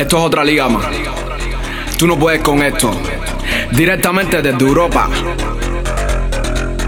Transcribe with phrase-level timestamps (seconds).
[0.00, 0.86] Esto es otra liga más.
[1.98, 2.90] Tú no puedes con esto.
[3.72, 5.10] Directamente desde Europa.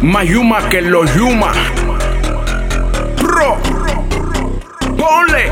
[0.00, 1.52] Más Yuma que los Yuma.
[3.20, 3.58] Bro.
[4.96, 5.50] Ponle.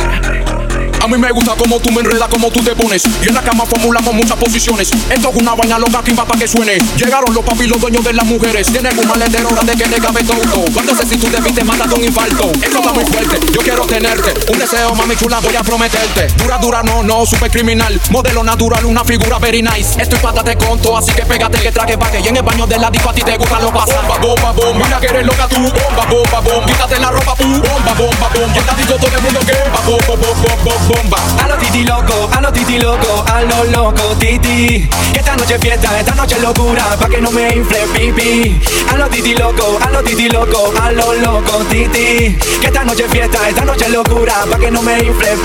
[1.03, 3.03] A mí me gusta como tú me enredas, como tú te pones.
[3.25, 4.93] Y en la cama formulamos muchas posiciones.
[5.11, 6.79] Esto es una vaina loca que para que suene.
[6.97, 8.69] Llegaron los papis, los dueños de las mujeres.
[8.69, 10.65] Tienen un maletero grande que le cabe todo.
[10.73, 12.53] Cuando si tú te viste, mata un infarto.
[12.63, 13.28] Esto está muy fuerte,
[13.99, 16.29] Un deseo, mami chula, voy a prometerte.
[16.37, 18.01] Dura, dura, no, no, super criminal.
[18.11, 20.01] Modelo natural, una figura very nice.
[20.01, 22.79] Estoy pátate conto, así que pégate que traje pa' que y en el baño de
[22.79, 24.01] la disco a ti te gusta lo pasa.
[24.03, 24.85] Bomba, bomba, bomba.
[24.85, 25.57] Mira que eres loca tú.
[25.57, 26.67] Bomba, bomba, bomba.
[26.67, 27.35] Quítate la ropa.
[27.39, 28.55] Bomba, bomba, bomba.
[28.55, 29.57] Y esta disco todo el mundo que.
[29.87, 31.19] Bomba, bomba, bomba, bomba.
[31.43, 34.89] A lo titi loco, a lo titi loco, a lo loco titi.
[35.13, 38.61] Que esta noche fiesta, esta noche locura, pa' que no me infle pipi.
[38.93, 42.37] A lo titi loco, a lo titi loco, a lo loco titi.
[42.61, 45.37] Que esta noche fiesta, esta noche locura, pa' que no me infle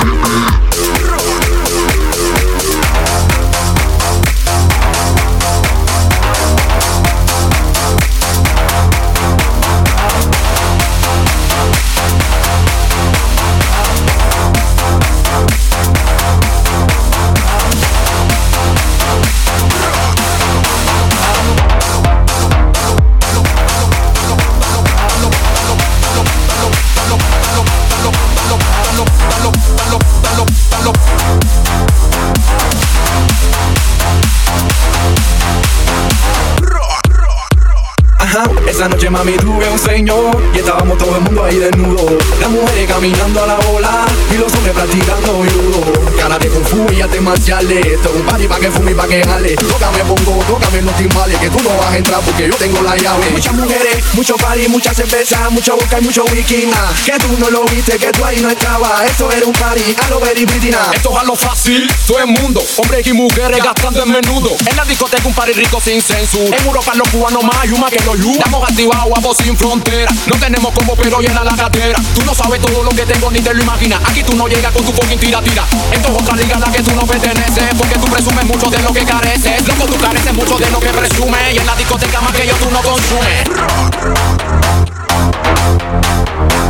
[38.68, 40.16] Esa noche mami tuve un sueño
[40.56, 42.18] y estábamos todo el mundo ahí desnudo.
[42.42, 45.94] Las mujeres caminando a la bola y los hombres practicando judo.
[46.18, 47.86] Cara de kung fu y artes marciales.
[47.86, 49.56] Esto es un party pa' que fume y pa' que jale.
[49.56, 52.98] Tócame pongo, tócame los timbales que tú no vas a entrar porque yo tengo la
[52.98, 53.30] llave.
[53.30, 56.72] Muchas mujeres, mucho party, mucha cerveza, mucho boca y mucho whisky.
[57.06, 59.12] Que tú no lo viste, que tú ahí no estabas.
[59.12, 62.28] Eso era un party a lo very pretty Esto es a lo fácil, todo el
[62.28, 62.64] mundo.
[62.78, 64.50] Hombres y mujeres gastando en menudo.
[64.66, 66.58] En la discoteca un party rico sin censura.
[66.58, 68.23] En Europa los cubanos más yuma que los.
[68.32, 70.10] Estamos activados voz sin frontera.
[70.28, 72.00] No tenemos como pero llena la cartera.
[72.16, 74.00] Tú no sabes todo lo que tengo ni te lo imaginas.
[74.06, 75.66] Aquí tú no llegas con tu fucking tira tira.
[75.92, 77.76] Esto es otra liga a la que tú no perteneces.
[77.78, 79.68] Porque tú presumes mucho de lo que careces.
[79.68, 81.54] Loco, tú careces mucho de lo que presumes.
[81.54, 83.44] Y en la discoteca más que yo tú no consumes.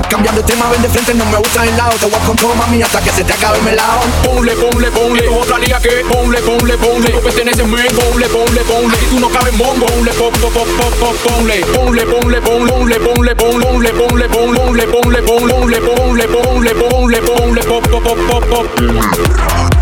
[0.09, 1.91] Cambiando de tema, ven de frente, no me gusta el lado.
[1.99, 4.01] Te voy a control, mami, hasta que se te acabe el melao.
[4.23, 5.23] Ponle, ponle, ponle.
[5.83, 7.09] Que ponle, ponle, ponle.
[7.11, 8.95] Tú perteneces men, ponle, ponle, ponle.
[8.95, 9.85] Aquí tú no cabes mongo.
[9.85, 11.59] Ponle, pop, pop, pop, pop, ponle.
[11.75, 17.21] Ponle, ponle, ponle, ponle, ponle, ponle, ponle, ponle, ponle, ponle, ponle, ponle, ponle, ponle, ponle,
[17.21, 19.72] ponle, pop, pop, pop, pop, pop.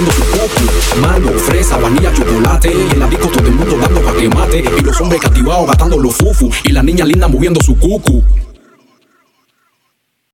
[0.00, 4.14] Su cucu Mango, fresa, vanilla, chocolate Y en la disco todo el mundo dando pa'
[4.14, 7.76] que mate Y los hombres cativados gastando los fufu Y la niña linda moviendo su
[7.76, 8.22] cucu